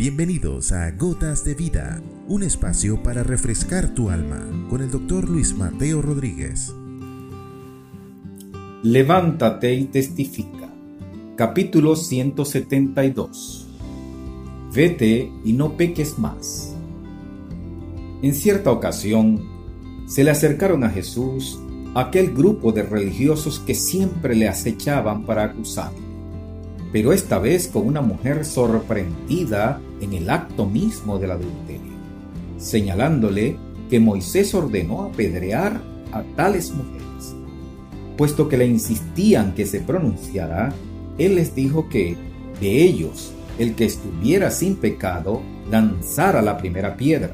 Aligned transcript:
Bienvenidos 0.00 0.72
a 0.72 0.92
Gotas 0.92 1.44
de 1.44 1.54
Vida, 1.54 2.00
un 2.26 2.42
espacio 2.42 3.02
para 3.02 3.22
refrescar 3.22 3.92
tu 3.92 4.08
alma 4.08 4.48
con 4.70 4.80
el 4.80 4.90
doctor 4.90 5.28
Luis 5.28 5.54
Mateo 5.54 6.00
Rodríguez. 6.00 6.72
Levántate 8.82 9.74
y 9.74 9.84
testifica. 9.84 10.70
Capítulo 11.36 11.96
172. 11.96 13.68
Vete 14.72 15.30
y 15.44 15.52
no 15.52 15.76
peques 15.76 16.18
más. 16.18 16.74
En 18.22 18.34
cierta 18.34 18.72
ocasión, 18.72 19.46
se 20.06 20.24
le 20.24 20.30
acercaron 20.30 20.82
a 20.82 20.88
Jesús 20.88 21.60
aquel 21.94 22.32
grupo 22.32 22.72
de 22.72 22.84
religiosos 22.84 23.60
que 23.60 23.74
siempre 23.74 24.34
le 24.34 24.48
acechaban 24.48 25.26
para 25.26 25.44
acusarle 25.44 26.08
pero 26.92 27.12
esta 27.12 27.38
vez 27.38 27.68
con 27.68 27.86
una 27.86 28.00
mujer 28.00 28.44
sorprendida 28.44 29.80
en 30.00 30.12
el 30.12 30.30
acto 30.30 30.66
mismo 30.66 31.18
del 31.18 31.32
adulterio, 31.32 31.92
señalándole 32.58 33.56
que 33.88 34.00
Moisés 34.00 34.54
ordenó 34.54 35.02
apedrear 35.02 35.80
a 36.12 36.22
tales 36.36 36.72
mujeres. 36.72 37.34
Puesto 38.16 38.48
que 38.48 38.56
le 38.56 38.66
insistían 38.66 39.54
que 39.54 39.66
se 39.66 39.80
pronunciara, 39.80 40.72
él 41.18 41.34
les 41.34 41.54
dijo 41.54 41.88
que, 41.88 42.16
de 42.60 42.82
ellos, 42.82 43.32
el 43.58 43.74
que 43.74 43.84
estuviera 43.84 44.50
sin 44.50 44.76
pecado, 44.76 45.40
lanzara 45.70 46.42
la 46.42 46.56
primera 46.58 46.96
piedra. 46.96 47.32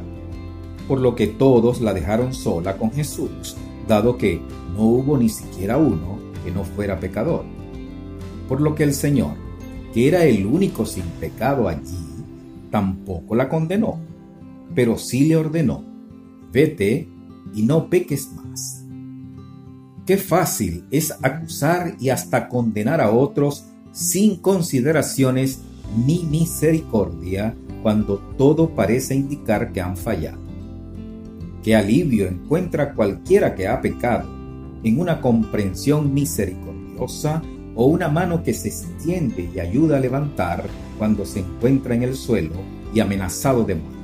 Por 0.88 1.00
lo 1.00 1.14
que 1.14 1.26
todos 1.26 1.80
la 1.80 1.92
dejaron 1.92 2.32
sola 2.32 2.76
con 2.76 2.92
Jesús, 2.92 3.56
dado 3.88 4.16
que 4.16 4.40
no 4.74 4.82
hubo 4.82 5.18
ni 5.18 5.28
siquiera 5.28 5.76
uno 5.76 6.18
que 6.44 6.50
no 6.52 6.64
fuera 6.64 7.00
pecador. 7.00 7.44
Por 8.48 8.60
lo 8.60 8.74
que 8.74 8.84
el 8.84 8.94
Señor, 8.94 9.34
que 9.92 10.06
era 10.06 10.24
el 10.24 10.46
único 10.46 10.86
sin 10.86 11.04
pecado 11.20 11.68
allí, 11.68 12.05
tampoco 12.70 13.34
la 13.34 13.48
condenó, 13.48 13.98
pero 14.74 14.98
sí 14.98 15.26
le 15.26 15.36
ordenó, 15.36 15.84
vete 16.52 17.08
y 17.54 17.62
no 17.62 17.88
peques 17.88 18.30
más. 18.32 18.84
Qué 20.04 20.16
fácil 20.16 20.84
es 20.90 21.12
acusar 21.22 21.96
y 21.98 22.10
hasta 22.10 22.48
condenar 22.48 23.00
a 23.00 23.10
otros 23.10 23.64
sin 23.92 24.36
consideraciones 24.36 25.60
ni 26.06 26.22
misericordia 26.24 27.54
cuando 27.82 28.18
todo 28.36 28.70
parece 28.74 29.14
indicar 29.14 29.72
que 29.72 29.80
han 29.80 29.96
fallado. 29.96 30.38
Qué 31.62 31.74
alivio 31.74 32.28
encuentra 32.28 32.94
cualquiera 32.94 33.54
que 33.54 33.66
ha 33.66 33.80
pecado 33.80 34.28
en 34.84 35.00
una 35.00 35.20
comprensión 35.20 36.14
misericordiosa 36.14 37.42
o 37.76 37.86
una 37.86 38.08
mano 38.08 38.42
que 38.42 38.54
se 38.54 38.68
extiende 38.68 39.50
y 39.54 39.60
ayuda 39.60 39.98
a 39.98 40.00
levantar 40.00 40.64
cuando 40.98 41.26
se 41.26 41.40
encuentra 41.40 41.94
en 41.94 42.02
el 42.02 42.16
suelo 42.16 42.54
y 42.92 43.00
amenazado 43.00 43.64
de 43.64 43.74
muerte. 43.74 43.96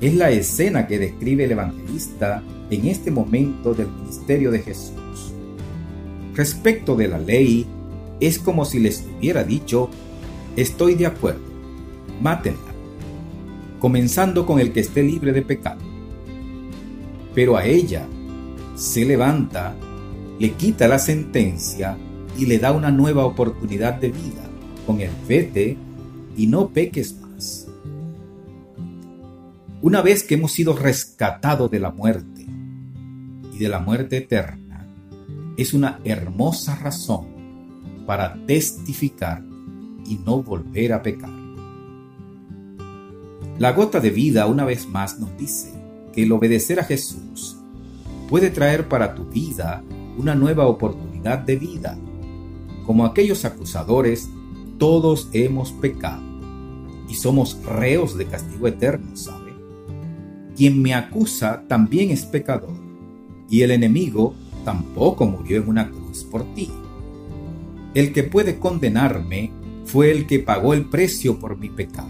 Es 0.00 0.14
la 0.14 0.30
escena 0.30 0.86
que 0.86 0.98
describe 0.98 1.44
el 1.44 1.52
evangelista 1.52 2.42
en 2.70 2.86
este 2.86 3.10
momento 3.10 3.74
del 3.74 3.88
ministerio 3.88 4.52
de 4.52 4.60
Jesús. 4.60 5.32
Respecto 6.34 6.94
de 6.94 7.08
la 7.08 7.18
ley, 7.18 7.66
es 8.20 8.38
como 8.38 8.64
si 8.64 8.78
les 8.78 9.04
hubiera 9.18 9.42
dicho, 9.42 9.90
estoy 10.54 10.94
de 10.94 11.06
acuerdo, 11.06 11.40
mátenla, 12.20 12.60
comenzando 13.80 14.46
con 14.46 14.60
el 14.60 14.72
que 14.72 14.80
esté 14.80 15.02
libre 15.02 15.32
de 15.32 15.42
pecado. 15.42 15.80
Pero 17.34 17.56
a 17.56 17.64
ella 17.64 18.06
se 18.76 19.04
levanta, 19.04 19.74
le 20.38 20.52
quita 20.52 20.86
la 20.86 20.98
sentencia 20.98 21.96
y 22.38 22.46
le 22.46 22.58
da 22.58 22.72
una 22.72 22.90
nueva 22.90 23.24
oportunidad 23.24 23.94
de 23.94 24.10
vida 24.10 24.42
con 24.86 25.00
el 25.00 25.10
vete 25.26 25.76
y 26.36 26.46
no 26.46 26.68
peques 26.68 27.16
más. 27.20 27.68
Una 29.82 30.02
vez 30.02 30.22
que 30.22 30.34
hemos 30.34 30.52
sido 30.52 30.74
rescatados 30.76 31.70
de 31.70 31.80
la 31.80 31.90
muerte 31.90 32.46
y 33.52 33.58
de 33.58 33.68
la 33.68 33.78
muerte 33.78 34.18
eterna, 34.18 34.86
es 35.56 35.74
una 35.74 36.00
hermosa 36.04 36.76
razón 36.76 37.26
para 38.06 38.34
testificar 38.46 39.42
y 40.04 40.16
no 40.24 40.42
volver 40.42 40.92
a 40.92 41.02
pecar. 41.02 41.30
La 43.58 43.72
gota 43.72 44.00
de 44.00 44.10
vida 44.10 44.46
una 44.46 44.64
vez 44.64 44.86
más 44.86 45.18
nos 45.18 45.36
dice 45.38 45.72
que 46.12 46.24
el 46.24 46.32
obedecer 46.32 46.78
a 46.78 46.84
Jesús 46.84 47.56
puede 48.28 48.50
traer 48.50 48.88
para 48.88 49.14
tu 49.14 49.24
vida 49.24 49.82
una 50.18 50.34
nueva 50.34 50.66
oportunidad 50.66 51.38
de 51.38 51.56
vida 51.56 51.96
como 52.86 53.04
aquellos 53.04 53.44
acusadores, 53.44 54.30
todos 54.78 55.28
hemos 55.32 55.72
pecado 55.72 56.22
y 57.08 57.14
somos 57.14 57.60
reos 57.64 58.16
de 58.16 58.26
castigo 58.26 58.68
eterno, 58.68 59.16
¿sabe? 59.16 59.54
Quien 60.56 60.80
me 60.80 60.94
acusa 60.94 61.64
también 61.68 62.10
es 62.10 62.24
pecador 62.24 62.74
y 63.50 63.62
el 63.62 63.72
enemigo 63.72 64.34
tampoco 64.64 65.26
murió 65.26 65.58
en 65.58 65.68
una 65.68 65.90
cruz 65.90 66.24
por 66.24 66.44
ti. 66.54 66.70
El 67.94 68.12
que 68.12 68.22
puede 68.22 68.58
condenarme 68.58 69.50
fue 69.84 70.10
el 70.10 70.26
que 70.26 70.38
pagó 70.38 70.74
el 70.74 70.86
precio 70.86 71.38
por 71.38 71.56
mi 71.58 71.68
pecado. 71.68 72.08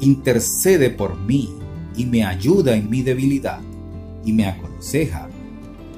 Intercede 0.00 0.90
por 0.90 1.18
mí 1.18 1.50
y 1.96 2.06
me 2.06 2.24
ayuda 2.24 2.76
en 2.76 2.90
mi 2.90 3.02
debilidad 3.02 3.60
y 4.24 4.32
me 4.32 4.46
aconseja, 4.46 5.28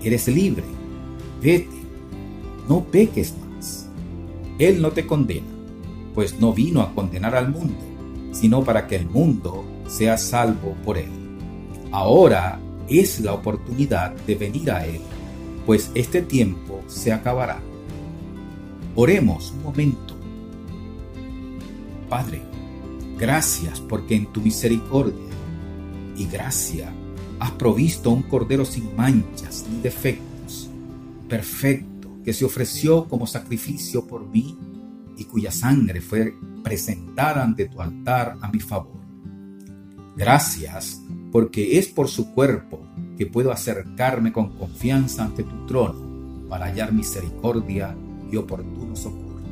eres 0.02 0.28
libre, 0.28 0.64
vete, 1.42 1.68
no 2.68 2.84
peques 2.84 3.34
más 3.38 3.45
él 4.58 4.80
no 4.80 4.90
te 4.90 5.06
condena, 5.06 5.46
pues 6.14 6.38
no 6.40 6.52
vino 6.52 6.80
a 6.80 6.94
condenar 6.94 7.34
al 7.34 7.50
mundo, 7.50 7.78
sino 8.32 8.64
para 8.64 8.86
que 8.86 8.96
el 8.96 9.06
mundo 9.06 9.64
sea 9.86 10.16
salvo 10.16 10.74
por 10.84 10.98
él. 10.98 11.10
Ahora 11.92 12.60
es 12.88 13.20
la 13.20 13.32
oportunidad 13.32 14.12
de 14.26 14.34
venir 14.34 14.70
a 14.70 14.86
Él, 14.86 15.00
pues 15.64 15.90
este 15.94 16.22
tiempo 16.22 16.82
se 16.86 17.12
acabará. 17.12 17.60
Oremos 18.94 19.52
un 19.52 19.62
momento. 19.62 20.14
Padre, 22.08 22.42
gracias 23.18 23.80
porque 23.80 24.14
en 24.14 24.26
tu 24.32 24.40
misericordia 24.40 25.14
y 26.16 26.26
gracia 26.26 26.92
has 27.38 27.50
provisto 27.52 28.10
un 28.10 28.22
cordero 28.22 28.64
sin 28.64 28.94
manchas 28.96 29.66
ni 29.70 29.80
defectos, 29.80 30.70
perfecto 31.28 31.95
que 32.26 32.32
se 32.32 32.44
ofreció 32.44 33.06
como 33.06 33.24
sacrificio 33.24 34.04
por 34.04 34.26
mí 34.26 34.58
y 35.16 35.24
cuya 35.26 35.52
sangre 35.52 36.00
fue 36.00 36.34
presentada 36.64 37.44
ante 37.44 37.68
tu 37.68 37.80
altar 37.80 38.36
a 38.40 38.50
mi 38.50 38.58
favor. 38.58 38.98
Gracias, 40.16 41.00
porque 41.30 41.78
es 41.78 41.86
por 41.86 42.08
su 42.08 42.32
cuerpo 42.32 42.84
que 43.16 43.26
puedo 43.26 43.52
acercarme 43.52 44.32
con 44.32 44.58
confianza 44.58 45.24
ante 45.24 45.44
tu 45.44 45.66
trono 45.66 46.48
para 46.48 46.66
hallar 46.66 46.92
misericordia 46.92 47.96
y 48.28 48.34
oportuno 48.34 48.96
socorro. 48.96 49.42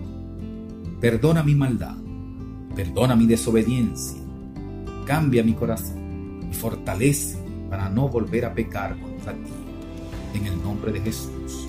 Perdona 1.00 1.44
mi 1.44 1.54
maldad, 1.54 1.96
perdona 2.74 3.14
mi 3.14 3.26
desobediencia, 3.26 4.20
cambia 5.06 5.44
mi 5.44 5.54
corazón 5.54 6.48
y 6.50 6.52
fortalece 6.52 7.38
para 7.70 7.88
no 7.88 8.08
volver 8.08 8.46
a 8.46 8.52
pecar 8.52 8.98
contra 8.98 9.32
ti. 9.32 9.52
En 10.34 10.46
el 10.46 10.60
nombre 10.60 10.90
de 10.90 11.00
Jesús. 11.00 11.68